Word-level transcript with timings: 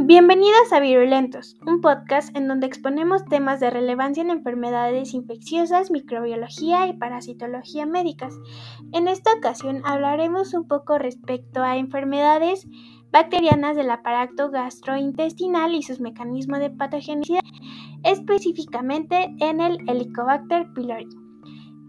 Bienvenidos 0.00 0.72
a 0.72 0.80
Virulentos, 0.80 1.56
un 1.66 1.82
podcast 1.82 2.34
en 2.34 2.48
donde 2.48 2.66
exponemos 2.66 3.26
temas 3.26 3.60
de 3.60 3.68
relevancia 3.68 4.22
en 4.22 4.30
enfermedades 4.30 5.12
infecciosas, 5.12 5.90
microbiología 5.90 6.86
y 6.86 6.94
parasitología 6.94 7.84
médicas. 7.84 8.32
En 8.92 9.06
esta 9.06 9.34
ocasión 9.34 9.82
hablaremos 9.84 10.54
un 10.54 10.66
poco 10.66 10.96
respecto 10.96 11.62
a 11.62 11.76
enfermedades 11.76 12.66
bacterianas 13.12 13.76
del 13.76 13.90
aparato 13.90 14.50
gastrointestinal 14.50 15.74
y 15.74 15.82
sus 15.82 16.00
mecanismos 16.00 16.60
de 16.60 16.70
patogenicidad, 16.70 17.42
específicamente 18.02 19.34
en 19.40 19.60
el 19.60 19.78
Helicobacter 19.90 20.72
pylori. 20.72 21.27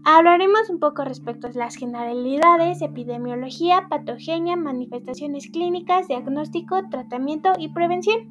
Hablaremos 0.02 0.70
un 0.70 0.80
poco 0.80 1.04
respecto 1.04 1.46
a 1.46 1.50
las 1.52 1.76
generalidades, 1.76 2.80
epidemiología, 2.80 3.86
patogenia, 3.90 4.56
manifestaciones 4.56 5.50
clínicas, 5.50 6.08
diagnóstico, 6.08 6.88
tratamiento 6.88 7.52
y 7.58 7.68
prevención. 7.68 8.30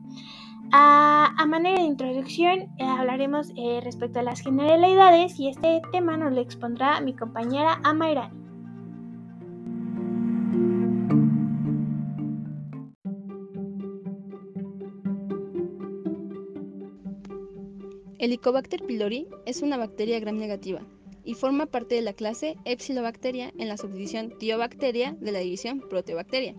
A, 0.71 1.45
manera 1.47 1.79
de 1.79 1.87
introducción, 1.87 2.59
eh, 2.77 2.85
hablaremos 2.85 3.51
eh, 3.55 3.81
respecto 3.83 4.19
a 4.19 4.23
las 4.23 4.41
generalidades 4.41 5.39
y 5.39 5.49
este 5.49 5.81
tema 5.91 6.17
nos 6.17 6.33
lo 6.33 6.41
expondrá 6.41 7.01
mi 7.01 7.15
compañera 7.15 7.79
Amairani. 7.83 8.37
Helicobacter 18.17 18.83
pylori 18.83 19.27
es 19.45 19.61
una 19.61 19.77
bacteria 19.77 20.19
gram 20.19 20.37
negativa 20.37 20.81
y 21.29 21.35
forma 21.35 21.67
parte 21.67 21.93
de 21.93 22.01
la 22.01 22.13
clase 22.13 22.57
Epsilobacteria 22.65 23.53
en 23.59 23.67
la 23.67 23.77
subdivisión 23.77 24.35
Thiobacteria 24.39 25.15
de 25.21 25.31
la 25.31 25.37
división 25.37 25.79
Proteobacteria, 25.79 26.55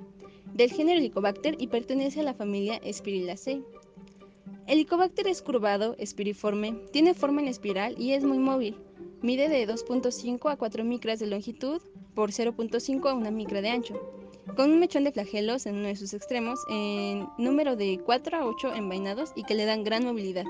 del 0.55 0.71
género 0.71 1.01
Helicobacter 1.01 1.57
y 1.59 1.67
pertenece 1.67 2.21
a 2.21 2.23
la 2.23 2.35
familia 2.35 2.81
Spirillaceae. 2.89 3.65
Helicobacter 4.69 5.27
es 5.27 5.43
curvado, 5.43 5.97
espiriforme, 5.99 6.77
tiene 6.93 7.15
forma 7.15 7.41
en 7.41 7.49
espiral 7.49 7.97
y 7.99 8.13
es 8.13 8.23
muy 8.23 8.39
móvil. 8.39 8.77
Mide 9.23 9.49
de 9.49 9.67
2.5 9.67 10.53
a 10.53 10.57
4 10.57 10.85
micras 10.85 11.19
de 11.19 11.27
longitud 11.27 11.83
por 12.15 12.31
0.5 12.31 13.11
a 13.11 13.15
1 13.15 13.31
micra 13.33 13.63
de 13.63 13.71
ancho, 13.71 14.01
con 14.55 14.71
un 14.71 14.79
mechón 14.79 15.03
de 15.03 15.11
flagelos 15.11 15.67
en 15.67 15.79
uno 15.79 15.89
de 15.89 15.97
sus 15.97 16.15
extremos, 16.15 16.61
en 16.71 17.27
número 17.39 17.75
de 17.75 17.99
4 18.07 18.37
a 18.37 18.47
8 18.47 18.75
envainados 18.77 19.33
y 19.35 19.43
que 19.43 19.57
le 19.57 19.65
dan 19.65 19.83
gran 19.83 20.05
movilidad. 20.05 20.45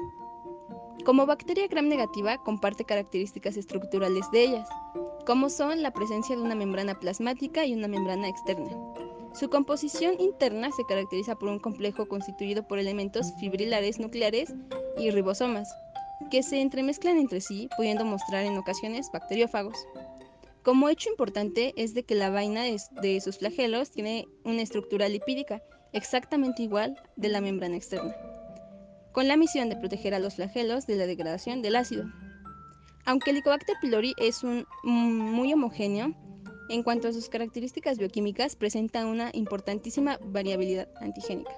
Como 1.04 1.24
bacteria 1.24 1.66
gram 1.66 1.88
negativa 1.88 2.36
comparte 2.38 2.84
características 2.84 3.56
estructurales 3.56 4.30
de 4.32 4.44
ellas, 4.44 4.68
como 5.24 5.48
son 5.48 5.82
la 5.82 5.92
presencia 5.92 6.36
de 6.36 6.42
una 6.42 6.54
membrana 6.54 7.00
plasmática 7.00 7.64
y 7.64 7.72
una 7.72 7.88
membrana 7.88 8.28
externa. 8.28 8.70
Su 9.32 9.48
composición 9.48 10.20
interna 10.20 10.70
se 10.72 10.84
caracteriza 10.84 11.36
por 11.36 11.48
un 11.48 11.58
complejo 11.58 12.06
constituido 12.06 12.68
por 12.68 12.78
elementos 12.78 13.32
fibrilares 13.40 13.98
nucleares 13.98 14.52
y 14.98 15.10
ribosomas, 15.10 15.72
que 16.30 16.42
se 16.42 16.60
entremezclan 16.60 17.16
entre 17.16 17.40
sí, 17.40 17.70
pudiendo 17.78 18.04
mostrar 18.04 18.44
en 18.44 18.58
ocasiones 18.58 19.10
bacteriófagos. 19.10 19.78
Como 20.62 20.90
hecho 20.90 21.08
importante 21.08 21.72
es 21.76 21.94
de 21.94 22.04
que 22.04 22.14
la 22.14 22.28
vaina 22.28 22.64
de 22.64 23.20
sus 23.22 23.38
flagelos 23.38 23.90
tiene 23.90 24.26
una 24.44 24.60
estructura 24.60 25.08
lipídica 25.08 25.62
exactamente 25.94 26.62
igual 26.62 27.00
de 27.16 27.30
la 27.30 27.40
membrana 27.40 27.76
externa 27.76 28.14
con 29.12 29.28
la 29.28 29.36
misión 29.36 29.68
de 29.68 29.76
proteger 29.76 30.14
a 30.14 30.18
los 30.18 30.36
flagelos 30.36 30.86
de 30.86 30.96
la 30.96 31.06
degradación 31.06 31.62
del 31.62 31.76
ácido. 31.76 32.04
Aunque 33.04 33.30
el 33.30 33.36
Helicobacter 33.36 33.76
pylori 33.80 34.14
es 34.18 34.42
un, 34.44 34.66
muy 34.84 35.52
homogéneo, 35.52 36.14
en 36.68 36.82
cuanto 36.82 37.08
a 37.08 37.12
sus 37.12 37.28
características 37.28 37.98
bioquímicas, 37.98 38.54
presenta 38.54 39.06
una 39.06 39.30
importantísima 39.32 40.18
variabilidad 40.22 40.88
antigénica. 41.00 41.52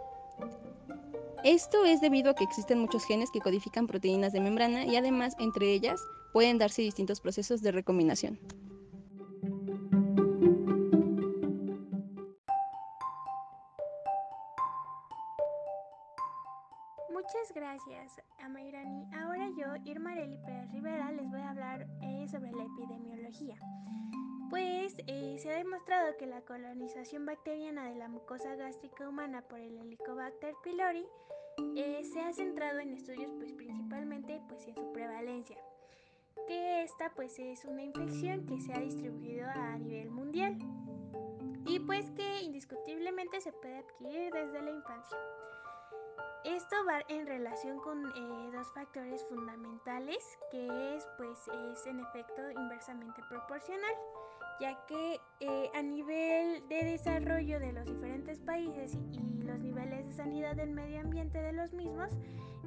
Esto 1.45 1.85
es 1.85 2.01
debido 2.01 2.31
a 2.31 2.35
que 2.35 2.45
existen 2.45 2.79
muchos 2.79 3.05
genes 3.05 3.31
que 3.33 3.41
codifican 3.41 3.87
proteínas 3.87 4.33
de 4.33 4.41
membrana 4.41 4.87
y 4.87 4.97
además 4.97 5.35
entre 5.41 5.73
ellas 5.73 6.01
pueden 6.33 6.57
darse 6.57 6.83
distintos 6.83 7.21
procesos 7.21 7.61
de 7.63 7.73
recombinación. 7.73 8.39
Gracias, 17.73 18.23
Amairani. 18.41 19.07
Ahora 19.15 19.49
yo, 19.57 19.67
Irma 19.85 20.13
Areli 20.13 20.37
Pérez 20.45 20.71
Rivera, 20.73 21.11
les 21.11 21.31
voy 21.31 21.41
a 21.41 21.51
hablar 21.51 21.87
eh, 22.03 22.27
sobre 22.29 22.53
la 22.53 22.65
epidemiología. 22.65 23.57
Pues 24.51 24.95
eh, 25.07 25.37
se 25.39 25.51
ha 25.51 25.57
demostrado 25.57 26.15
que 26.19 26.27
la 26.27 26.43
colonización 26.43 27.25
bacteriana 27.25 27.87
de 27.89 27.95
la 27.95 28.09
mucosa 28.09 28.55
gástrica 28.57 29.09
humana 29.09 29.41
por 29.49 29.59
el 29.59 29.79
Helicobacter 29.79 30.55
pylori 30.63 31.07
eh, 31.75 32.03
se 32.13 32.21
ha 32.21 32.33
centrado 32.35 32.79
en 32.81 32.93
estudios 32.93 33.33
pues 33.39 33.55
principalmente 33.55 34.43
pues 34.49 34.67
en 34.67 34.75
su 34.75 34.93
prevalencia 34.93 35.57
que 36.47 36.83
esta 36.83 37.11
pues 37.15 37.39
es 37.39 37.65
una 37.65 37.83
infección 37.83 38.45
que 38.45 38.61
se 38.61 38.75
ha 38.75 38.81
distribuido 38.81 39.49
a 39.49 39.79
nivel 39.79 40.11
mundial 40.11 40.59
y 41.67 41.81
pues 41.81 42.11
que 42.11 42.43
indiscutiblemente 42.43 43.41
se 43.41 43.53
puede 43.53 43.79
adquirir 43.79 44.33
desde 44.33 44.61
la 44.61 44.71
infancia. 44.71 45.19
Esto 46.45 46.75
va 46.85 47.03
en 47.09 47.25
relación 47.25 47.79
con 47.79 48.05
eh, 48.05 48.51
dos 48.53 48.67
factores 48.73 49.25
fundamentales, 49.27 50.19
que 50.51 50.97
es, 50.97 51.09
pues, 51.17 51.39
es 51.71 51.87
en 51.87 52.01
efecto 52.01 52.51
inversamente 52.51 53.23
proporcional, 53.29 53.93
ya 54.61 54.77
que 54.87 55.21
eh, 55.39 55.71
a 55.73 55.83
nivel 55.83 56.69
de 56.69 56.85
desarrollo 56.85 57.61
de 57.61 57.73
los 57.73 57.87
diferentes 57.87 58.41
países 58.41 58.99
y, 59.13 59.43
los 59.45 59.61
niveles 59.61 60.07
de 60.07 60.15
sanidad 60.15 60.57
del 60.57 60.71
medio 60.71 61.01
ambiente 61.01 61.41
de 61.41 61.53
los 61.53 61.73
mismos, 61.73 62.11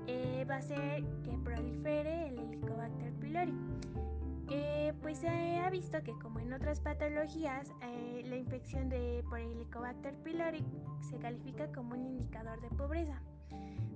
eh, 0.07 0.46
va 0.50 0.57
a 0.57 0.62
ser 0.62 1.03
que 1.24 1.38
prolifere 1.44 2.28
el 2.28 2.40
Helicobacter 2.40 3.12
pylori. 3.13 3.53
pues 5.02 5.18
se 5.18 5.28
ha 5.28 5.69
visto 5.69 6.02
que 6.03 6.13
como 6.19 6.40
en 6.40 6.53
otras 6.53 6.80
patologías, 6.80 7.72
la 7.81 8.36
infección 8.36 8.90
de 8.90 9.24
por 9.30 9.40
Helicobacter 9.40 10.16
pylori 10.24 10.63
se 11.09 11.18
califica 11.18 11.72
como 11.72 11.94
un 11.94 12.06
indicador 12.06 12.62
de 12.62 12.69
pobreza. 12.69 13.22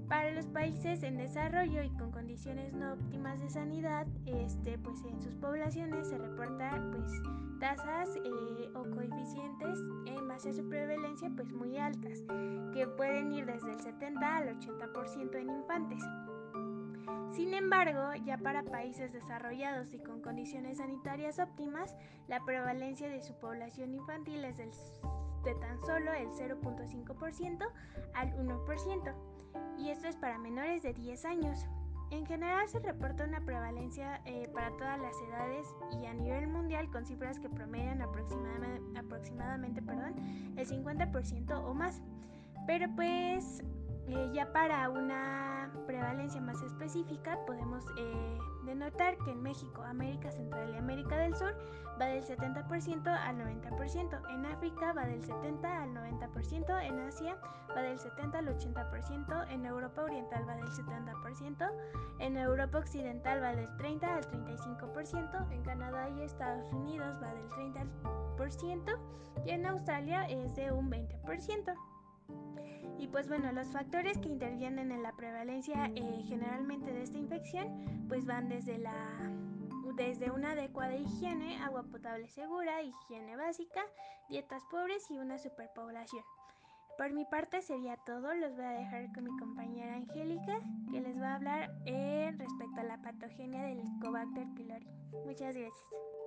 Para 0.10 0.32
los 0.32 0.48
países 0.48 1.04
en 1.04 1.18
desarrollo 1.18 1.84
y 1.84 1.90
con 1.92 2.12
condiciones 2.12 2.74
no 2.74 2.94
óptimas 2.94 3.40
de 3.40 3.50
sanidad, 3.50 4.08
este, 4.26 4.80
pues 4.80 5.04
en 5.06 5.22
sus 5.22 5.36
poblaciones 5.36 6.08
se 6.08 6.18
reportan 6.18 6.90
pues, 6.92 7.12
tasas 7.60 8.10
eh, 8.16 8.70
o 8.74 8.90
coeficientes 8.90 9.80
en 10.08 10.28
base 10.28 10.50
a 10.50 10.54
su 10.54 10.68
prevalencia 10.68 11.30
pues, 11.36 11.52
muy 11.54 11.78
altas, 11.78 12.24
que 12.74 12.88
pueden 12.98 13.32
ir 13.32 13.46
desde 13.46 13.72
el 13.72 13.80
70 13.80 14.36
al 14.36 14.60
80% 14.60 15.36
en 15.36 15.50
infantes. 15.52 16.04
Sin 17.32 17.54
embargo, 17.54 18.16
ya 18.26 18.40
para 18.40 18.64
países 18.64 19.14
desarrollados 19.14 19.94
y 19.94 20.00
con 20.00 20.22
condiciones 20.22 20.80
sanitarias 20.80 21.38
óptimas, 21.38 21.96
la 22.28 22.44
prevalencia 22.44 23.08
de 23.10 23.22
su 23.22 23.36
población 23.36 23.94
infantil 23.94 24.44
es 24.44 24.58
de 24.58 25.54
tan 25.56 25.80
solo 25.82 26.12
el 26.14 26.30
0.5% 26.30 27.68
al 28.16 28.36
1% 28.36 29.39
y 29.80 29.90
esto 29.90 30.08
es 30.08 30.16
para 30.16 30.38
menores 30.38 30.84
de 30.84 30.94
10 30.94 31.26
años. 31.26 31.68
En 32.12 32.26
general 32.26 32.68
se 32.68 32.80
reporta 32.80 33.24
una 33.24 33.40
prevalencia 33.40 34.22
eh, 34.26 34.50
para 34.54 34.72
todas 34.72 35.00
las 35.00 35.14
edades 35.30 35.68
y 36.02 36.06
a 36.06 36.14
nivel 36.14 36.48
mundial 36.48 36.90
con 36.90 37.06
cifras 37.06 37.40
que 37.40 37.50
promedian 37.50 38.02
aproximadamente, 38.02 39.00
aproximadamente 39.00 39.82
perdón, 39.82 40.16
el 40.58 40.68
50% 40.68 41.64
o 41.64 41.74
más. 41.74 42.02
Pero 42.66 42.88
pues 42.96 43.64
ya 44.40 44.54
para 44.54 44.90
una 44.90 45.70
prevalencia 45.86 46.40
más 46.40 46.62
específica 46.62 47.38
podemos 47.46 47.84
eh, 47.98 48.38
denotar 48.64 49.18
que 49.18 49.32
en 49.32 49.44
México, 49.44 49.82
América 49.84 50.32
Central 50.32 50.74
y 50.74 50.78
América 50.78 51.18
del 51.18 51.36
Sur 51.36 51.54
va 52.02 52.06
del 52.06 52.24
70% 52.24 53.06
al 53.06 53.38
90%, 53.38 54.34
en 54.34 54.46
África 54.46 54.94
va 54.94 55.08
del 55.08 55.22
70 55.22 55.84
al 55.84 55.94
90%, 55.94 56.82
en 56.84 57.00
Asia 57.00 57.38
va 57.76 57.82
del 57.82 58.00
70 58.00 58.38
al 58.38 58.48
80%, 58.48 59.52
en 59.52 59.66
Europa 59.66 60.04
Oriental 60.04 60.48
va 60.48 60.56
del 60.56 60.70
70%, 60.70 61.72
en 62.20 62.38
Europa 62.38 62.78
Occidental 62.78 63.44
va 63.44 63.54
del 63.54 63.76
30 63.76 64.16
al 64.16 64.24
35%, 64.24 65.52
en 65.52 65.64
Canadá 65.64 66.10
y 66.12 66.22
Estados 66.22 66.72
Unidos 66.72 67.14
va 67.22 67.34
del 67.34 67.50
30 67.50 67.82
al 67.82 67.90
y 69.46 69.50
en 69.50 69.66
Australia 69.66 70.24
es 70.30 70.56
de 70.56 70.72
un 70.72 70.90
20%. 70.90 71.89
Y 72.98 73.08
pues 73.08 73.28
bueno, 73.28 73.52
los 73.52 73.72
factores 73.72 74.18
que 74.18 74.28
intervienen 74.28 74.92
en 74.92 75.04
la 75.04 75.14
prevalencia 75.14 75.90
eh, 75.96 76.24
generalmente 76.28 76.92
de 76.92 77.04
esta 77.04 77.18
infección 77.18 78.06
pues 78.08 78.26
van 78.26 78.50
desde 78.50 78.78
la 78.78 79.32
desde 79.96 80.32
una 80.32 80.52
adecuada 80.52 80.96
higiene, 80.96 81.62
agua 81.62 81.84
potable 81.84 82.30
segura, 82.30 82.82
higiene 82.82 83.36
básica, 83.36 83.82
dietas 84.30 84.64
pobres 84.72 85.10
y 85.12 85.18
una 85.18 85.38
superpoblación. 85.38 86.24
Por 86.98 87.12
mi 87.14 87.26
parte 87.26 87.62
sería 87.62 87.98
todo, 88.06 88.34
los 88.34 88.56
voy 88.56 88.66
a 88.66 88.72
dejar 88.72 89.12
con 89.14 89.24
mi 89.24 89.38
compañera 89.38 89.96
Angélica 89.96 90.60
que 90.92 91.00
les 91.00 91.20
va 91.20 91.32
a 91.32 91.36
hablar 91.36 91.72
eh, 91.86 92.34
respecto 92.38 92.82
a 92.82 92.84
la 92.84 93.02
patogenia 93.02 93.64
del 93.64 93.80
Helicobacter 93.80 94.48
pylori. 94.56 94.88
Muchas 95.26 95.56
gracias. 95.56 96.19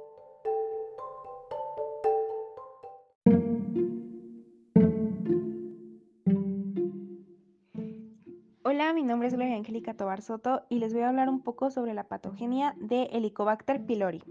Hola, 8.73 8.95
mi 8.95 9.03
nombre 9.03 9.29
es 9.29 9.35
Gloria 9.35 9.57
Angélica 9.57 9.93
Tobar 9.93 10.23
Soto 10.23 10.63
y 10.71 10.79
les 10.79 10.95
voy 10.95 11.03
a 11.03 11.11
hablar 11.11 11.29
un 11.29 11.43
poco 11.43 11.71
sobre 11.71 11.93
la 11.93 12.05
patogenia 12.05 12.75
de 12.79 13.03
Helicobacter 13.13 13.85
pylori. 13.85 14.23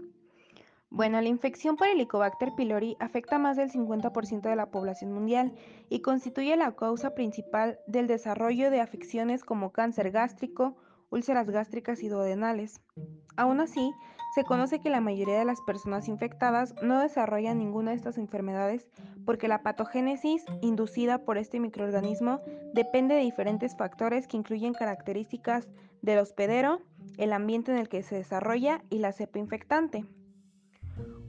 Bueno, 0.90 1.20
la 1.20 1.28
infección 1.28 1.76
por 1.76 1.86
Helicobacter 1.86 2.52
pylori 2.56 2.96
afecta 2.98 3.36
a 3.36 3.38
más 3.38 3.56
del 3.56 3.70
50% 3.70 4.40
de 4.40 4.56
la 4.56 4.72
población 4.72 5.12
mundial 5.12 5.52
y 5.88 6.00
constituye 6.00 6.56
la 6.56 6.74
causa 6.74 7.14
principal 7.14 7.78
del 7.86 8.08
desarrollo 8.08 8.72
de 8.72 8.80
afecciones 8.80 9.44
como 9.44 9.70
cáncer 9.70 10.10
gástrico, 10.10 10.76
úlceras 11.10 11.48
gástricas 11.48 12.02
y 12.02 12.08
duodenales. 12.08 12.80
Aún 13.36 13.60
así, 13.60 13.92
se 14.34 14.44
conoce 14.44 14.80
que 14.80 14.88
la 14.88 15.02
mayoría 15.02 15.38
de 15.38 15.44
las 15.44 15.60
personas 15.60 16.08
infectadas 16.08 16.74
no 16.82 17.00
desarrollan 17.00 17.58
ninguna 17.58 17.90
de 17.90 17.98
estas 17.98 18.16
enfermedades 18.16 18.88
porque 19.26 19.46
la 19.46 19.62
patogénesis 19.62 20.44
inducida 20.62 21.18
por 21.18 21.36
este 21.36 21.60
microorganismo 21.60 22.40
depende 22.72 23.14
de 23.14 23.20
diferentes 23.20 23.76
factores 23.76 24.26
que 24.26 24.38
incluyen 24.38 24.72
características 24.72 25.68
del 26.00 26.18
hospedero, 26.18 26.80
el 27.18 27.34
ambiente 27.34 27.72
en 27.72 27.78
el 27.78 27.90
que 27.90 28.02
se 28.02 28.16
desarrolla 28.16 28.82
y 28.88 28.98
la 28.98 29.12
cepa 29.12 29.38
infectante. 29.38 30.06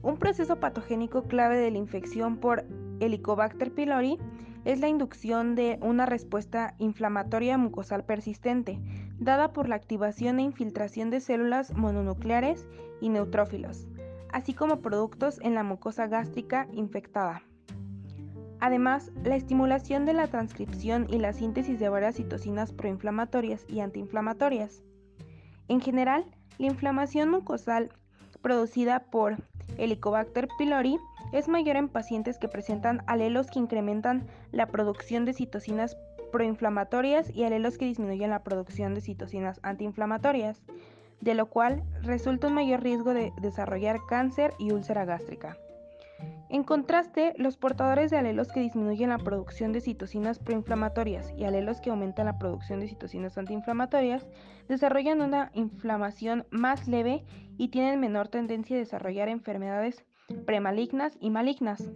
Un 0.02 0.16
proceso 0.18 0.58
patogénico 0.58 1.24
clave 1.24 1.58
de 1.58 1.70
la 1.70 1.78
infección 1.78 2.38
por 2.38 2.64
Helicobacter 3.00 3.72
pylori 3.72 4.18
es 4.64 4.80
la 4.80 4.88
inducción 4.88 5.54
de 5.54 5.78
una 5.82 6.06
respuesta 6.06 6.74
inflamatoria 6.78 7.58
mucosal 7.58 8.04
persistente, 8.04 8.78
dada 9.24 9.52
por 9.52 9.68
la 9.68 9.76
activación 9.76 10.38
e 10.38 10.42
infiltración 10.42 11.10
de 11.10 11.20
células 11.20 11.74
mononucleares 11.74 12.66
y 13.00 13.08
neutrófilos, 13.08 13.86
así 14.32 14.54
como 14.54 14.80
productos 14.80 15.40
en 15.42 15.54
la 15.54 15.62
mucosa 15.62 16.06
gástrica 16.06 16.68
infectada. 16.72 17.42
Además, 18.60 19.10
la 19.24 19.36
estimulación 19.36 20.06
de 20.06 20.14
la 20.14 20.28
transcripción 20.28 21.06
y 21.10 21.18
la 21.18 21.32
síntesis 21.32 21.78
de 21.78 21.88
varias 21.88 22.16
citocinas 22.16 22.72
proinflamatorias 22.72 23.64
y 23.68 23.80
antiinflamatorias. 23.80 24.82
En 25.68 25.80
general, 25.80 26.24
la 26.58 26.66
inflamación 26.66 27.30
mucosal 27.30 27.90
producida 28.42 29.00
por 29.10 29.36
Helicobacter 29.76 30.48
pylori 30.58 30.98
es 31.32 31.48
mayor 31.48 31.76
en 31.76 31.88
pacientes 31.88 32.38
que 32.38 32.48
presentan 32.48 33.02
alelos 33.06 33.50
que 33.50 33.58
incrementan 33.58 34.26
la 34.52 34.66
producción 34.66 35.24
de 35.24 35.32
citocinas 35.32 35.96
proinflamatorias 36.34 37.30
y 37.32 37.44
alelos 37.44 37.78
que 37.78 37.84
disminuyen 37.84 38.30
la 38.30 38.42
producción 38.42 38.92
de 38.92 39.00
citocinas 39.00 39.60
antiinflamatorias, 39.62 40.64
de 41.20 41.36
lo 41.36 41.46
cual 41.46 41.84
resulta 42.02 42.48
un 42.48 42.54
mayor 42.54 42.82
riesgo 42.82 43.14
de 43.14 43.32
desarrollar 43.40 44.00
cáncer 44.08 44.52
y 44.58 44.72
úlcera 44.72 45.04
gástrica. 45.04 45.56
En 46.48 46.64
contraste, 46.64 47.34
los 47.36 47.56
portadores 47.56 48.10
de 48.10 48.18
alelos 48.18 48.50
que 48.50 48.58
disminuyen 48.58 49.10
la 49.10 49.18
producción 49.18 49.70
de 49.70 49.80
citocinas 49.80 50.40
proinflamatorias 50.40 51.32
y 51.36 51.44
alelos 51.44 51.80
que 51.80 51.90
aumentan 51.90 52.26
la 52.26 52.36
producción 52.36 52.80
de 52.80 52.88
citocinas 52.88 53.38
antiinflamatorias 53.38 54.26
desarrollan 54.68 55.22
una 55.22 55.52
inflamación 55.54 56.48
más 56.50 56.88
leve 56.88 57.22
y 57.58 57.68
tienen 57.68 58.00
menor 58.00 58.26
tendencia 58.26 58.74
a 58.74 58.80
desarrollar 58.80 59.28
enfermedades 59.28 60.04
premalignas 60.46 61.16
y 61.20 61.30
malignas. 61.30 61.92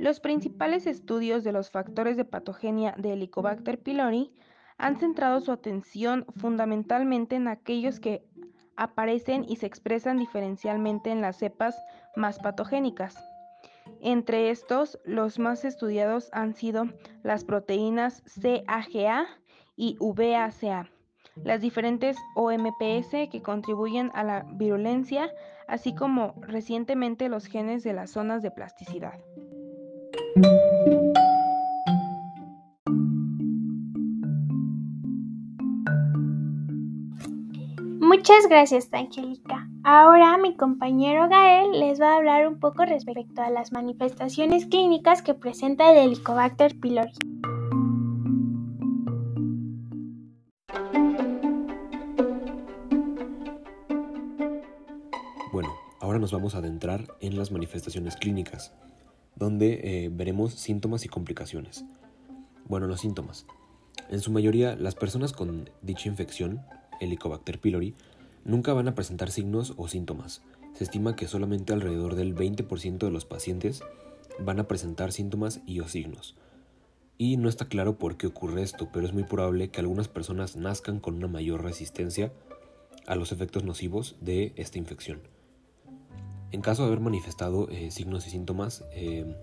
Los 0.00 0.18
principales 0.18 0.86
estudios 0.86 1.44
de 1.44 1.52
los 1.52 1.70
factores 1.70 2.16
de 2.16 2.24
patogenia 2.24 2.94
de 2.96 3.12
Helicobacter 3.12 3.78
pylori 3.78 4.32
han 4.78 4.96
centrado 4.96 5.42
su 5.42 5.52
atención 5.52 6.24
fundamentalmente 6.36 7.36
en 7.36 7.48
aquellos 7.48 8.00
que 8.00 8.24
aparecen 8.76 9.44
y 9.46 9.56
se 9.56 9.66
expresan 9.66 10.16
diferencialmente 10.16 11.10
en 11.10 11.20
las 11.20 11.36
cepas 11.36 11.76
más 12.16 12.38
patogénicas. 12.38 13.14
Entre 14.00 14.48
estos, 14.48 14.98
los 15.04 15.38
más 15.38 15.66
estudiados 15.66 16.30
han 16.32 16.54
sido 16.54 16.84
las 17.22 17.44
proteínas 17.44 18.22
CAGA 18.42 19.26
y 19.76 19.98
VACA, 20.00 20.88
las 21.44 21.60
diferentes 21.60 22.16
OMPS 22.36 23.28
que 23.30 23.42
contribuyen 23.44 24.10
a 24.14 24.24
la 24.24 24.46
virulencia, 24.54 25.30
así 25.68 25.94
como 25.94 26.36
recientemente 26.40 27.28
los 27.28 27.44
genes 27.44 27.82
de 27.82 27.92
las 27.92 28.08
zonas 28.08 28.40
de 28.40 28.50
plasticidad. 28.50 29.20
Muchas 38.00 38.48
gracias, 38.48 38.88
Angélica. 38.92 39.68
Ahora 39.82 40.36
mi 40.36 40.54
compañero 40.56 41.28
Gael 41.28 41.78
les 41.78 42.00
va 42.00 42.12
a 42.12 42.16
hablar 42.16 42.48
un 42.48 42.60
poco 42.60 42.84
respecto 42.84 43.40
a 43.40 43.50
las 43.50 43.72
manifestaciones 43.72 44.66
clínicas 44.66 45.22
que 45.22 45.32
presenta 45.32 45.90
el 45.90 45.96
Helicobacter 45.96 46.78
pylori. 46.78 47.12
Bueno, 55.52 55.74
ahora 56.00 56.18
nos 56.18 56.32
vamos 56.32 56.54
a 56.54 56.58
adentrar 56.58 57.06
en 57.20 57.38
las 57.38 57.50
manifestaciones 57.50 58.16
clínicas, 58.16 58.74
donde 59.40 59.80
eh, 59.82 60.10
veremos 60.12 60.52
síntomas 60.52 61.04
y 61.04 61.08
complicaciones. 61.08 61.84
Bueno, 62.68 62.86
los 62.86 63.00
síntomas. 63.00 63.46
En 64.10 64.20
su 64.20 64.30
mayoría, 64.30 64.76
las 64.76 64.94
personas 64.94 65.32
con 65.32 65.70
dicha 65.80 66.08
infección, 66.08 66.60
Helicobacter 67.00 67.58
pylori, 67.58 67.94
nunca 68.44 68.74
van 68.74 68.86
a 68.86 68.94
presentar 68.94 69.30
signos 69.30 69.72
o 69.78 69.88
síntomas. 69.88 70.42
Se 70.74 70.84
estima 70.84 71.16
que 71.16 71.26
solamente 71.26 71.72
alrededor 71.72 72.16
del 72.16 72.34
20% 72.34 72.98
de 72.98 73.10
los 73.10 73.24
pacientes 73.24 73.82
van 74.38 74.60
a 74.60 74.68
presentar 74.68 75.10
síntomas 75.10 75.60
y 75.66 75.80
o 75.80 75.88
signos. 75.88 76.36
Y 77.16 77.38
no 77.38 77.48
está 77.48 77.64
claro 77.64 77.98
por 77.98 78.18
qué 78.18 78.26
ocurre 78.26 78.62
esto, 78.62 78.90
pero 78.92 79.06
es 79.06 79.14
muy 79.14 79.24
probable 79.24 79.70
que 79.70 79.80
algunas 79.80 80.08
personas 80.08 80.54
nazcan 80.56 81.00
con 81.00 81.14
una 81.14 81.28
mayor 81.28 81.64
resistencia 81.64 82.30
a 83.06 83.14
los 83.14 83.32
efectos 83.32 83.64
nocivos 83.64 84.16
de 84.20 84.52
esta 84.56 84.78
infección. 84.78 85.20
En 86.52 86.62
caso 86.62 86.82
de 86.82 86.88
haber 86.88 87.00
manifestado 87.00 87.68
eh, 87.70 87.90
signos 87.92 88.26
y 88.26 88.30
síntomas, 88.30 88.84
eh, 88.92 89.36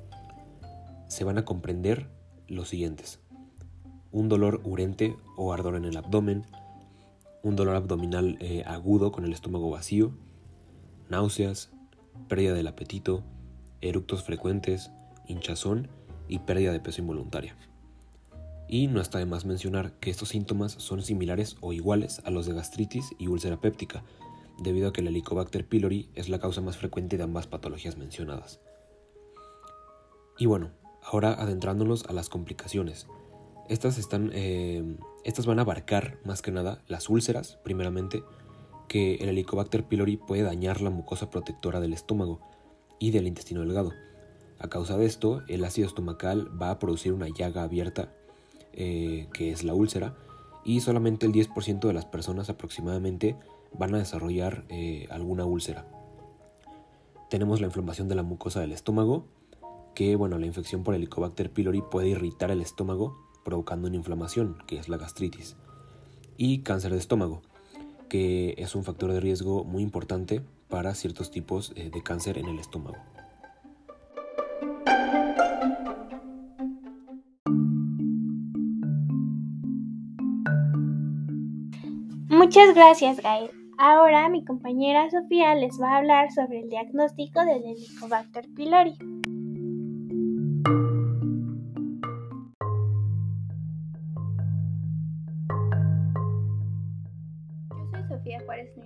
se 1.08 1.24
van 1.24 1.38
a 1.38 1.46
comprender 1.46 2.10
los 2.48 2.70
siguientes. 2.70 3.20
Un 4.12 4.28
dolor 4.28 4.60
urente 4.66 5.16
o 5.38 5.54
ardor 5.54 5.76
en 5.76 5.86
el 5.86 5.96
abdomen, 5.96 6.46
un 7.44 7.56
dolor 7.56 7.76
abdominal 7.76 8.38
eh, 8.42 8.64
agudo 8.66 9.14
con 9.14 9.24
el 9.24 9.32
estómago 9.32 9.70
vacío, 9.70 10.12
náuseas, 11.10 11.72
pérdida 12.28 12.54
del 12.54 12.68
apetito, 12.68 13.24
eructos 13.80 14.24
frecuentes, 14.24 14.92
hinchazón 15.28 15.88
y 16.28 16.40
pérdida 16.40 16.74
de 16.74 16.82
peso 16.82 17.02
involuntaria. 17.02 17.56
Y 18.68 18.88
no 18.88 19.00
está 19.00 19.18
de 19.20 19.26
más 19.26 19.46
mencionar 19.46 19.94
que 19.94 20.10
estos 20.10 20.30
síntomas 20.30 20.74
son 20.74 21.02
similares 21.02 21.56
o 21.62 21.72
iguales 21.72 22.22
a 22.26 22.32
los 22.32 22.46
de 22.46 22.54
gastritis 22.54 23.16
y 23.18 23.28
úlcera 23.28 23.62
péptica, 23.62 24.04
debido 24.58 24.90
a 24.90 24.94
que 24.94 25.02
el 25.02 25.08
Helicobacter 25.08 25.68
pylori 25.68 26.10
es 26.16 26.30
la 26.30 26.40
causa 26.40 26.62
más 26.62 26.78
frecuente 26.78 27.18
de 27.18 27.24
ambas 27.24 27.48
patologías 27.48 27.98
mencionadas. 27.98 28.60
Y 30.38 30.46
bueno, 30.46 30.72
ahora 31.04 31.34
adentrándonos 31.34 32.06
a 32.06 32.14
las 32.14 32.30
complicaciones. 32.30 33.08
Estas, 33.70 33.98
están, 33.98 34.32
eh, 34.34 34.84
estas 35.24 35.46
van 35.46 35.60
a 35.60 35.64
abarcar 35.64 36.20
más 36.24 36.42
que 36.42 36.52
nada 36.52 36.84
las 36.88 37.10
úlceras, 37.10 37.60
primeramente, 37.64 38.24
que 38.88 39.16
el 39.16 39.30
Helicobacter 39.30 39.86
pylori 39.86 40.18
puede 40.18 40.44
dañar 40.44 40.82
la 40.82 40.90
mucosa 40.90 41.30
protectora 41.30 41.80
del 41.80 41.94
estómago 41.94 42.40
y 43.00 43.12
del 43.12 43.28
intestino 43.28 43.62
delgado. 43.62 43.94
A 44.60 44.70
causa 44.70 44.98
de 44.98 45.06
esto, 45.06 45.44
el 45.48 45.64
ácido 45.66 45.88
estomacal 45.88 46.50
va 46.60 46.72
a 46.72 46.80
producir 46.80 47.14
una 47.14 47.28
llaga 47.28 47.64
abierta, 47.64 48.14
eh, 48.74 49.28
que 49.34 49.52
es 49.52 49.64
la 49.64 49.74
úlcera, 49.74 50.16
y 50.64 50.80
solamente 50.82 51.26
el 51.26 51.32
10% 51.32 51.88
de 51.88 51.94
las 51.94 52.06
personas 52.06 52.50
aproximadamente 52.50 53.36
van 53.78 53.96
a 53.96 54.00
desarrollar 54.00 54.66
eh, 54.70 55.08
alguna 55.10 55.46
úlcera. 55.46 55.86
Tenemos 57.30 57.60
la 57.60 57.68
inflamación 57.68 58.08
de 58.08 58.16
la 58.16 58.24
mucosa 58.24 58.62
del 58.62 58.72
estómago, 58.72 59.26
que 59.94 60.16
bueno, 60.16 60.38
la 60.38 60.46
infección 60.46 60.84
por 60.84 60.96
Helicobacter 60.96 61.52
pylori 61.52 61.82
puede 61.82 62.10
irritar 62.10 62.52
el 62.52 62.62
estómago 62.62 63.18
provocando 63.44 63.88
una 63.88 63.98
inflamación, 63.98 64.58
que 64.68 64.78
es 64.78 64.90
la 64.90 64.98
gastritis, 64.98 65.56
y 66.38 66.60
cáncer 66.60 66.92
de 66.92 67.00
estómago, 67.00 67.42
que 68.10 68.56
es 68.58 68.76
un 68.76 68.84
factor 68.84 69.12
de 69.12 69.20
riesgo 69.20 69.64
muy 69.64 69.84
importante 69.84 70.42
para 70.68 70.94
ciertos 70.96 71.32
tipos 71.32 71.74
eh, 71.76 71.90
de 71.90 72.04
cáncer 72.04 72.38
en 72.38 72.48
el 72.48 72.60
estómago. 72.60 72.98
Muchas 82.30 82.76
gracias, 82.76 83.22
Gael. 83.22 83.57
Ahora 83.80 84.28
mi 84.30 84.44
compañera 84.44 85.10
Sofía 85.10 85.54
les 85.54 85.80
va 85.80 85.94
a 85.94 85.98
hablar 85.98 86.32
sobre 86.32 86.62
el 86.62 86.70
diagnóstico 86.70 87.46
del 87.46 87.64
Helicobacter 87.64 88.48
pylori. 88.56 88.98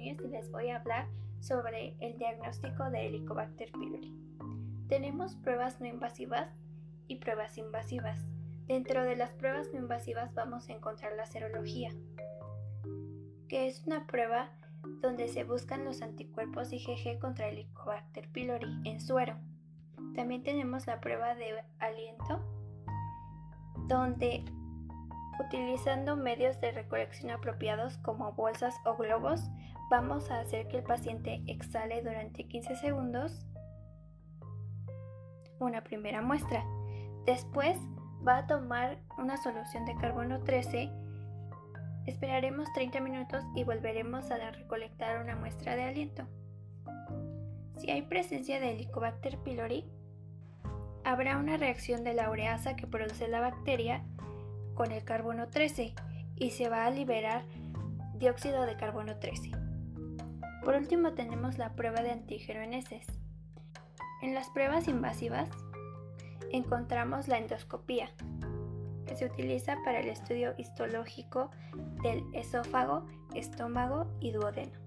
y 0.03 0.27
les 0.27 0.51
voy 0.51 0.69
a 0.69 0.77
hablar 0.77 1.07
sobre 1.39 1.95
el 1.99 2.17
diagnóstico 2.17 2.89
de 2.89 3.07
Helicobacter 3.07 3.71
pylori. 3.71 4.13
Tenemos 4.87 5.35
pruebas 5.35 5.79
no 5.79 5.87
invasivas 5.87 6.49
y 7.07 7.17
pruebas 7.17 7.57
invasivas. 7.57 8.19
Dentro 8.67 9.03
de 9.03 9.15
las 9.15 9.31
pruebas 9.31 9.69
no 9.73 9.79
invasivas 9.79 10.33
vamos 10.33 10.69
a 10.69 10.73
encontrar 10.73 11.13
la 11.15 11.25
serología, 11.25 11.91
que 13.47 13.67
es 13.67 13.85
una 13.85 14.05
prueba 14.05 14.51
donde 15.01 15.27
se 15.27 15.43
buscan 15.43 15.83
los 15.83 16.01
anticuerpos 16.01 16.71
IgG 16.71 17.19
contra 17.19 17.47
el 17.47 17.57
Helicobacter 17.57 18.29
pylori 18.29 18.81
en 18.85 19.01
suero. 19.01 19.37
También 20.15 20.43
tenemos 20.43 20.87
la 20.87 20.99
prueba 20.99 21.35
de 21.35 21.63
aliento, 21.79 22.39
donde 23.87 24.45
utilizando 25.39 26.15
medios 26.15 26.59
de 26.61 26.71
recolección 26.71 27.31
apropiados 27.31 27.97
como 27.97 28.33
bolsas 28.33 28.75
o 28.85 28.95
globos, 28.95 29.49
vamos 29.89 30.29
a 30.29 30.39
hacer 30.39 30.67
que 30.67 30.77
el 30.77 30.83
paciente 30.83 31.41
exhale 31.47 32.01
durante 32.01 32.47
15 32.47 32.75
segundos 32.75 33.45
una 35.59 35.83
primera 35.83 36.21
muestra. 36.21 36.63
Después 37.25 37.77
va 38.27 38.37
a 38.37 38.47
tomar 38.47 38.99
una 39.17 39.37
solución 39.37 39.85
de 39.85 39.95
carbono 39.95 40.43
13 40.43 40.91
Esperaremos 42.05 42.71
30 42.73 42.99
minutos 42.99 43.43
y 43.55 43.63
volveremos 43.63 44.31
a 44.31 44.51
recolectar 44.51 45.21
una 45.21 45.35
muestra 45.35 45.75
de 45.75 45.83
aliento. 45.83 46.27
Si 47.77 47.91
hay 47.91 48.01
presencia 48.03 48.59
de 48.59 48.71
Helicobacter 48.71 49.37
pylori, 49.39 49.85
habrá 51.03 51.37
una 51.37 51.57
reacción 51.57 52.03
de 52.03 52.13
la 52.13 52.29
ureasa 52.29 52.75
que 52.75 52.87
produce 52.87 53.27
la 53.27 53.39
bacteria 53.39 54.03
con 54.73 54.91
el 54.91 55.03
carbono 55.03 55.49
13 55.49 55.93
y 56.35 56.51
se 56.51 56.69
va 56.69 56.85
a 56.85 56.91
liberar 56.91 57.43
dióxido 58.15 58.65
de 58.65 58.77
carbono 58.77 59.17
13. 59.17 59.51
Por 60.63 60.75
último 60.75 61.13
tenemos 61.13 61.57
la 61.57 61.75
prueba 61.75 62.01
de 62.01 62.11
antígeno 62.11 62.61
en 62.61 62.73
heces. 62.73 63.07
En 64.21 64.35
las 64.35 64.49
pruebas 64.49 64.87
invasivas 64.87 65.49
encontramos 66.51 67.27
la 67.27 67.37
endoscopía, 67.37 68.09
se 69.15 69.25
utiliza 69.25 69.77
para 69.83 69.99
el 69.99 70.09
estudio 70.09 70.53
histológico 70.57 71.51
del 72.03 72.23
esófago, 72.33 73.05
estómago 73.35 74.07
y 74.19 74.31
duodeno. 74.31 74.79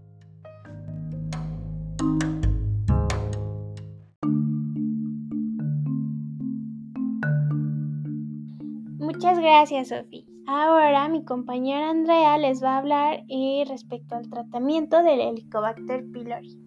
Muchas 8.99 9.39
gracias, 9.39 9.89
Sofi. 9.89 10.27
Ahora 10.47 11.09
mi 11.09 11.25
compañera 11.25 11.89
Andrea 11.91 12.37
les 12.37 12.63
va 12.63 12.75
a 12.75 12.79
hablar 12.79 13.25
eh, 13.29 13.65
respecto 13.67 14.15
al 14.15 14.29
tratamiento 14.29 15.03
del 15.03 15.21
Helicobacter 15.21 16.05
pylori. 16.13 16.64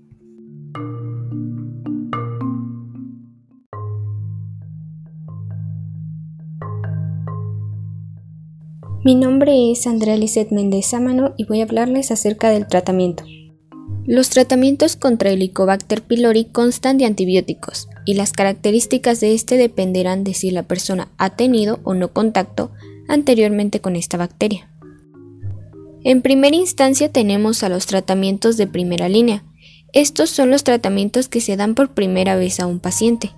Mi 9.04 9.13
nombre 9.13 9.72
es 9.72 9.86
Andrea 9.86 10.18
Lizeth 10.18 10.51
Méndez 10.51 10.88
Sámano 10.88 11.34
y 11.38 11.46
voy 11.46 11.62
a 11.62 11.66
hablarles 11.66 12.12
acerca 12.12 12.50
del 12.50 12.68
tratamiento. 12.68 13.24
Los 14.06 14.30
tratamientos 14.30 14.96
contra 14.96 15.30
el 15.30 15.36
Helicobacter 15.36 16.01
pylori 16.01 16.46
constan 16.46 16.98
de 16.98 17.06
antibióticos 17.06 17.88
y 18.06 18.16
las 18.16 18.34
características 18.34 19.20
de 19.20 19.36
este 19.36 19.58
dependerán 19.58 20.24
de 20.24 20.34
si 20.34 20.50
la 20.50 20.63
persona 20.63 21.10
ha 21.18 21.30
tenido 21.30 21.80
o 21.84 21.94
no 21.94 22.12
contacto 22.12 22.72
anteriormente 23.08 23.82
con 23.82 23.96
esta 23.96 24.18
bacteria. 24.18 24.72
En 26.04 26.22
primera 26.22 26.56
instancia 26.56 27.12
tenemos 27.12 27.63
a 27.63 27.70
los 27.70 27.86
tratamientos 27.86 28.58
de 28.58 28.66
primera 28.66 29.10
línea. 29.10 29.44
Estos 29.94 30.32
son 30.32 30.50
los 30.50 30.63
tratamientos 30.63 31.27
que 31.30 31.39
se 31.39 31.56
dan 31.56 31.75
por 31.75 31.94
primera 31.94 32.36
vez 32.36 32.60
a 32.60 32.66
un 32.66 32.80
paciente. 32.80 33.32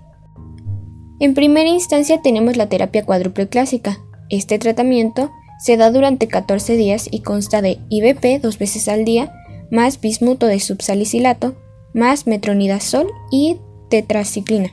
En 1.20 1.34
primera 1.34 1.68
instancia 1.68 2.22
tenemos 2.22 2.56
la 2.56 2.68
terapia 2.68 3.04
cuádruple 3.04 3.48
clásica. 3.48 3.98
Este 4.30 4.58
tratamiento 4.58 5.30
se 5.60 5.76
da 5.76 5.90
durante 5.90 6.26
14 6.26 6.76
días 6.76 7.06
y 7.10 7.20
consta 7.20 7.62
de 7.62 7.78
IBP 7.90 8.42
dos 8.42 8.58
veces 8.58 8.88
al 8.88 9.04
día, 9.04 9.32
más 9.70 10.00
bismuto 10.00 10.46
de 10.46 10.58
subsalicilato, 10.58 11.54
más 11.92 12.26
metronidazol 12.26 13.08
y 13.30 13.58
tetraciclina. 13.90 14.72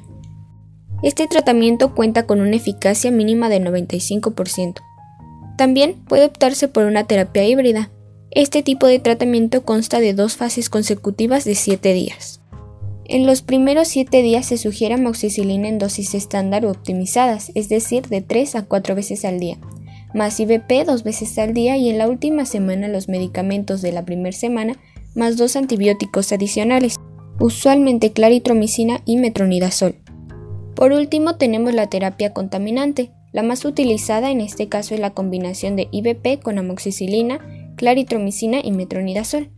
Este 1.04 1.28
tratamiento 1.28 1.94
cuenta 1.94 2.26
con 2.26 2.40
una 2.40 2.56
eficacia 2.56 3.12
mínima 3.12 3.50
de 3.50 3.62
95%. 3.62 4.82
También 5.58 5.96
puede 6.08 6.26
optarse 6.26 6.68
por 6.68 6.86
una 6.86 7.04
terapia 7.04 7.44
híbrida. 7.44 7.92
Este 8.32 8.64
tipo 8.64 8.88
de 8.88 9.00
tratamiento 9.00 9.64
consta 9.64 10.00
de 10.00 10.14
dos 10.14 10.36
fases 10.36 10.70
consecutivas 10.70 11.46
de 11.46 11.56
7 11.56 11.94
días. 11.94 12.42
En 13.06 13.26
los 13.26 13.42
primeros 13.42 13.88
7 13.90 14.22
días 14.22 14.48
se 14.48 14.58
sugiere 14.58 14.96
amoxicilina 14.96 15.68
en 15.68 15.80
dosis 15.80 16.14
estándar 16.14 16.66
o 16.66 16.72
optimizadas, 16.72 17.52
es 17.56 17.70
decir, 17.70 18.08
de 18.08 18.22
3 18.22 18.56
a 18.56 18.66
4 18.66 18.96
veces 18.96 19.24
al 19.24 19.40
día, 19.40 19.58
más 20.14 20.40
IBP 20.40 20.86
dos 20.86 21.04
veces 21.04 21.38
al 21.38 21.54
día 21.54 21.78
y 21.78 21.90
en 21.90 21.98
la 21.98 22.08
última 22.08 22.46
semana 22.46 22.88
los 22.88 23.10
medicamentos 23.10 23.82
de 23.82 23.92
la 23.92 24.06
primera 24.06 24.36
semana 24.36 24.76
más 25.16 25.38
dos 25.38 25.56
antibióticos 25.56 26.32
adicionales, 26.32 26.96
usualmente 27.40 28.12
claritromicina 28.12 29.02
y 29.06 29.18
metronidazol. 29.18 29.96
Por 30.76 30.92
último 30.92 31.38
tenemos 31.38 31.74
la 31.74 31.88
terapia 31.88 32.34
contaminante. 32.34 33.12
La 33.34 33.42
más 33.42 33.66
utilizada 33.66 34.30
en 34.30 34.42
este 34.42 34.70
caso 34.70 34.94
es 34.94 35.00
la 35.00 35.10
combinación 35.10 35.76
de 35.76 35.88
IBP 35.92 36.42
con 36.42 36.60
amoxicilina, 36.60 37.40
claritromicina 37.76 38.60
y 38.64 38.72
metronidazol. 38.72 39.50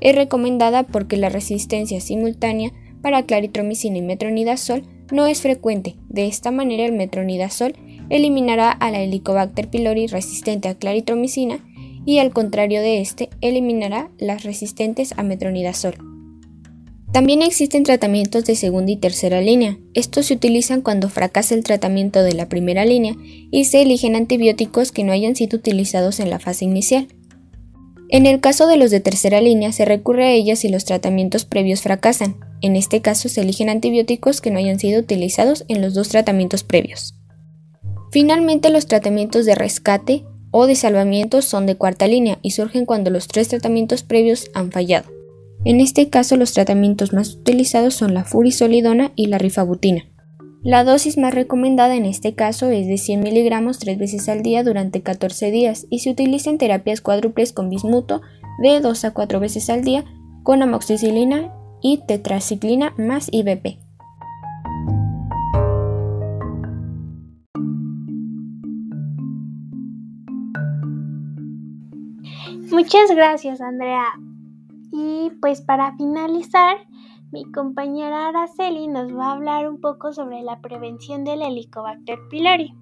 Es 0.00 0.14
recomendada 0.14 0.82
porque 0.82 1.16
la 1.16 1.30
resistencia 1.30 2.00
simultánea 2.00 2.72
para 3.00 3.24
claritromicina 3.24 3.98
y 3.98 4.02
metronidazol 4.02 4.82
no 5.10 5.26
es 5.26 5.40
frecuente. 5.40 5.96
De 6.08 6.26
esta 6.26 6.50
manera 6.50 6.84
el 6.84 6.92
metronidazol 6.92 7.74
eliminará 8.10 8.70
a 8.70 8.90
la 8.90 9.00
Helicobacter 9.00 9.68
pylori 9.68 10.06
resistente 10.06 10.68
a 10.68 10.74
claritromicina 10.74 11.58
y 12.04 12.18
al 12.18 12.32
contrario 12.32 12.80
de 12.80 13.00
este, 13.00 13.28
eliminará 13.40 14.10
las 14.18 14.44
resistentes 14.44 15.12
a 15.16 15.22
metronidazol. 15.22 15.96
También 17.12 17.40
existen 17.40 17.84
tratamientos 17.84 18.44
de 18.44 18.54
segunda 18.54 18.92
y 18.92 18.96
tercera 18.96 19.40
línea. 19.40 19.78
Estos 19.94 20.26
se 20.26 20.34
utilizan 20.34 20.82
cuando 20.82 21.08
fracasa 21.08 21.54
el 21.54 21.64
tratamiento 21.64 22.22
de 22.22 22.34
la 22.34 22.48
primera 22.48 22.84
línea 22.84 23.16
y 23.50 23.64
se 23.64 23.80
eligen 23.80 24.14
antibióticos 24.14 24.92
que 24.92 25.04
no 25.04 25.12
hayan 25.12 25.34
sido 25.34 25.58
utilizados 25.58 26.20
en 26.20 26.28
la 26.28 26.38
fase 26.38 26.66
inicial. 26.66 27.08
En 28.10 28.24
el 28.24 28.40
caso 28.40 28.66
de 28.66 28.76
los 28.76 28.90
de 28.90 29.00
tercera 29.00 29.40
línea 29.40 29.72
se 29.72 29.84
recurre 29.84 30.24
a 30.24 30.32
ellas 30.32 30.60
si 30.60 30.68
los 30.68 30.84
tratamientos 30.84 31.44
previos 31.44 31.82
fracasan. 31.82 32.36
En 32.60 32.76
este 32.76 33.00
caso 33.00 33.28
se 33.28 33.40
eligen 33.40 33.68
antibióticos 33.68 34.40
que 34.40 34.50
no 34.50 34.58
hayan 34.58 34.78
sido 34.78 35.00
utilizados 35.00 35.64
en 35.68 35.82
los 35.82 35.94
dos 35.94 36.08
tratamientos 36.08 36.62
previos. 36.62 37.17
Finalmente, 38.10 38.70
los 38.70 38.86
tratamientos 38.86 39.44
de 39.46 39.54
rescate 39.54 40.24
o 40.50 40.66
de 40.66 40.74
salvamiento 40.74 41.42
son 41.42 41.66
de 41.66 41.76
cuarta 41.76 42.06
línea 42.06 42.38
y 42.42 42.52
surgen 42.52 42.86
cuando 42.86 43.10
los 43.10 43.28
tres 43.28 43.48
tratamientos 43.48 44.02
previos 44.02 44.50
han 44.54 44.72
fallado. 44.72 45.10
En 45.64 45.80
este 45.80 46.08
caso, 46.08 46.36
los 46.36 46.52
tratamientos 46.52 47.12
más 47.12 47.34
utilizados 47.34 47.94
son 47.94 48.14
la 48.14 48.24
furisolidona 48.24 49.12
y 49.16 49.26
la 49.26 49.38
rifabutina. 49.38 50.04
La 50.62 50.84
dosis 50.84 51.18
más 51.18 51.34
recomendada 51.34 51.94
en 51.94 52.04
este 52.04 52.34
caso 52.34 52.68
es 52.70 52.86
de 52.86 52.98
100 52.98 53.20
miligramos 53.20 53.78
tres 53.78 53.98
veces 53.98 54.28
al 54.28 54.42
día 54.42 54.64
durante 54.64 55.02
14 55.02 55.50
días 55.50 55.86
y 55.88 56.00
se 56.00 56.10
utiliza 56.10 56.50
en 56.50 56.58
terapias 56.58 57.00
cuádruples 57.00 57.52
con 57.52 57.70
bismuto 57.70 58.22
de 58.60 58.80
2 58.80 59.04
a 59.04 59.12
4 59.12 59.40
veces 59.40 59.70
al 59.70 59.84
día 59.84 60.04
con 60.42 60.62
amoxicilina 60.62 61.52
y 61.80 61.98
tetraciclina 62.06 62.92
más 62.96 63.28
IBP. 63.30 63.87
Muchas 72.78 73.10
gracias, 73.10 73.60
Andrea. 73.60 74.06
Y 74.92 75.32
pues 75.40 75.60
para 75.60 75.96
finalizar, 75.96 76.76
mi 77.32 77.50
compañera 77.50 78.28
Araceli 78.28 78.86
nos 78.86 79.12
va 79.12 79.30
a 79.30 79.32
hablar 79.32 79.68
un 79.68 79.80
poco 79.80 80.12
sobre 80.12 80.42
la 80.42 80.60
prevención 80.60 81.24
del 81.24 81.42
Helicobacter 81.42 82.20
pylori. 82.30 82.72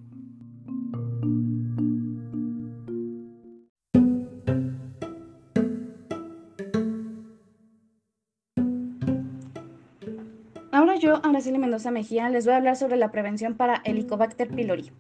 Ahora 10.73 10.97
yo, 10.97 11.25
Araceli 11.25 11.57
Mendoza 11.57 11.91
Mejía, 11.91 12.29
les 12.29 12.45
voy 12.45 12.53
a 12.53 12.59
hablar 12.59 12.77
sobre 12.77 12.99
la 12.99 13.11
prevención 13.11 13.55
para 13.55 13.81
Helicobacter 13.83 14.49
pylori. 14.49 14.93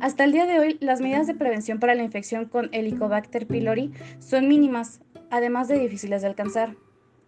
Hasta 0.00 0.24
el 0.24 0.32
día 0.32 0.46
de 0.46 0.58
hoy, 0.58 0.78
las 0.80 1.00
medidas 1.00 1.26
de 1.26 1.34
prevención 1.34 1.80
para 1.80 1.94
la 1.94 2.02
infección 2.02 2.46
con 2.46 2.68
Helicobacter 2.72 3.46
pylori 3.46 3.92
son 4.20 4.46
mínimas, 4.48 5.00
además 5.30 5.68
de 5.68 5.78
difíciles 5.78 6.22
de 6.22 6.28
alcanzar. 6.28 6.76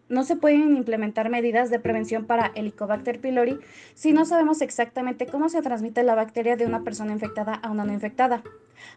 No 0.08 0.24
se 0.24 0.36
pueden 0.36 0.76
implementar 0.76 1.30
medidas 1.30 1.70
de 1.70 1.78
prevención 1.78 2.26
para 2.26 2.50
Helicobacter 2.54 3.20
pylori 3.20 3.60
si 3.94 4.12
no 4.12 4.24
sabemos 4.24 4.60
exactamente 4.60 5.26
cómo 5.26 5.48
se 5.48 5.62
transmite 5.62 6.02
la 6.02 6.16
bacteria 6.16 6.56
de 6.56 6.66
una 6.66 6.82
persona 6.82 7.12
infectada 7.12 7.54
a 7.54 7.70
una 7.70 7.84
no 7.84 7.92
infectada. 7.92 8.42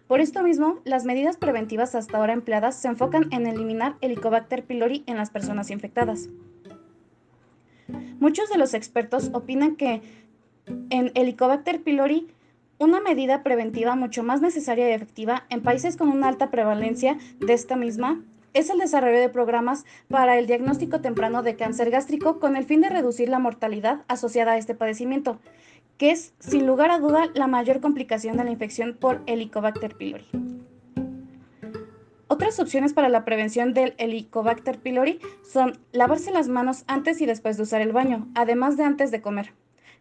Por 0.08 0.22
esto 0.22 0.42
mismo, 0.44 0.80
las 0.86 1.06
medidas 1.06 1.38
preventivas 1.38 1.94
hasta 1.94 2.18
ahora 2.18 2.34
empleadas 2.34 2.76
se 2.76 2.88
enfocan 2.88 3.32
en 3.32 3.46
eliminar 3.46 3.96
Helicobacter 4.02 4.64
pylori 4.64 5.04
en 5.06 5.18
las 5.18 5.30
personas 5.30 5.70
infectadas. 5.70 6.30
Muchos 8.20 8.50
de 8.50 8.58
los 8.58 8.74
expertos 8.74 9.30
opinan 9.34 9.76
que 9.76 10.02
en 10.90 11.12
Helicobacter 11.14 11.84
pylori 11.84 12.28
una 12.78 13.00
medida 13.02 13.44
preventiva 13.44 13.96
mucho 13.96 14.24
más 14.24 14.42
necesaria 14.42 14.90
y 14.90 14.94
efectiva 14.94 15.46
en 15.50 15.62
países 15.62 15.98
con 15.98 16.10
una 16.10 16.28
alta 16.28 16.52
prevalencia 16.52 17.18
de 17.40 17.54
esta 17.54 17.76
misma 17.76 18.22
es 18.54 18.70
el 18.70 18.78
desarrollo 18.78 19.20
de 19.20 19.30
programas 19.30 19.86
para 20.10 20.38
el 20.38 20.48
diagnóstico 20.48 21.02
temprano 21.02 21.42
de 21.44 21.56
cáncer 21.56 21.90
gástrico 21.90 22.40
con 22.40 22.56
el 22.56 22.66
fin 22.66 22.82
de 22.82 22.90
reducir 22.90 23.30
la 23.30 23.40
mortalidad 23.40 24.04
asociada 24.08 24.54
a 24.54 24.58
este 24.58 24.76
padecimiento, 24.76 25.40
que 25.98 26.12
es, 26.12 26.34
sin 26.40 26.68
lugar 26.68 26.92
a 26.92 27.00
duda, 27.00 27.30
la 27.34 27.48
mayor 27.48 27.80
complicación 27.80 28.38
de 28.38 28.44
la 28.44 28.52
infección 28.52 28.96
por 29.00 29.22
Helicobacter 29.26 29.96
pylori. 29.96 30.26
Otras 32.28 32.60
opciones 32.60 32.94
para 32.94 33.10
la 33.10 33.26
prevención 33.26 33.74
del 33.74 33.94
Helicobacter 33.98 34.80
pylori 34.80 35.20
son 35.44 35.78
lavarse 35.92 36.32
las 36.32 36.48
manos 36.48 36.84
antes 36.88 37.22
y 37.22 37.26
después 37.26 37.58
de 37.58 37.64
usar 37.64 37.82
el 37.82 37.92
baño, 37.92 38.28
además 38.34 38.78
de 38.78 38.84
antes 38.84 39.12
de 39.12 39.22
comer. 39.22 39.54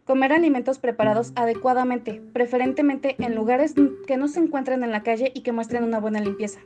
Comer 0.05 0.33
alimentos 0.33 0.79
preparados 0.79 1.31
adecuadamente, 1.35 2.21
preferentemente 2.33 3.15
en 3.19 3.35
lugares 3.35 3.73
que 4.05 4.17
no 4.17 4.27
se 4.27 4.41
encuentren 4.41 4.83
en 4.83 4.91
la 4.91 5.01
calle 5.01 5.31
y 5.33 5.41
que 5.41 5.53
muestren 5.53 5.85
una 5.85 6.01
buena 6.01 6.19
limpieza. 6.19 6.59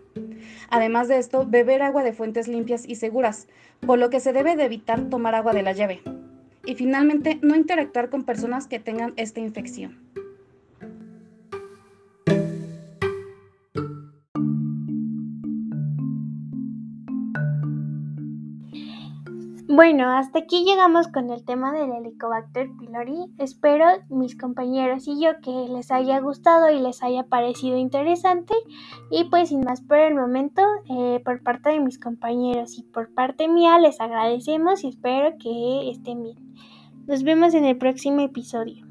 Además 0.71 1.07
de 1.07 1.19
esto, 1.19 1.45
beber 1.47 1.83
agua 1.83 2.01
de 2.01 2.13
fuentes 2.13 2.47
limpias 2.47 2.87
y 2.87 2.95
seguras, 2.95 3.47
por 3.79 3.99
lo 3.99 4.09
que 4.09 4.19
se 4.19 4.33
debe 4.33 4.55
de 4.55 4.65
evitar 4.65 5.09
tomar 5.09 5.35
agua 5.35 5.53
de 5.53 5.61
la 5.61 5.73
llave. 5.73 6.01
Y 6.65 6.73
finalmente, 6.73 7.37
no 7.43 7.55
interactuar 7.55 8.09
con 8.09 8.23
personas 8.23 8.65
que 8.65 8.79
tengan 8.79 9.13
esta 9.17 9.39
infección. 9.39 10.06
Bueno, 19.77 20.09
hasta 20.09 20.39
aquí 20.39 20.65
llegamos 20.65 21.07
con 21.07 21.29
el 21.29 21.45
tema 21.45 21.71
del 21.71 21.91
Helicobacter 21.91 22.67
pylori. 22.79 23.31
Espero 23.37 23.85
mis 24.09 24.35
compañeros 24.35 25.07
y 25.07 25.21
yo 25.21 25.39
que 25.39 25.51
les 25.71 25.91
haya 25.91 26.19
gustado 26.19 26.71
y 26.71 26.79
les 26.79 27.03
haya 27.03 27.25
parecido 27.25 27.77
interesante. 27.77 28.55
Y 29.11 29.25
pues 29.25 29.49
sin 29.49 29.59
más 29.59 29.81
por 29.81 29.99
el 29.99 30.15
momento, 30.15 30.63
eh, 30.89 31.21
por 31.23 31.43
parte 31.43 31.69
de 31.69 31.79
mis 31.79 31.99
compañeros 31.99 32.79
y 32.79 32.81
por 32.81 33.13
parte 33.13 33.47
mía 33.47 33.77
les 33.77 34.01
agradecemos 34.01 34.83
y 34.83 34.87
espero 34.87 35.37
que 35.37 35.91
estén 35.91 36.23
bien. 36.23 36.55
Nos 37.05 37.21
vemos 37.21 37.53
en 37.53 37.65
el 37.65 37.77
próximo 37.77 38.21
episodio. 38.21 38.86